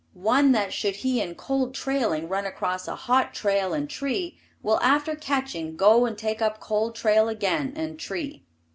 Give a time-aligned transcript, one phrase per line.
[0.15, 4.81] One that should he in cold trailing run across a hot trail and tree, will
[4.81, 8.43] after catching go and take up cold trail again and tree.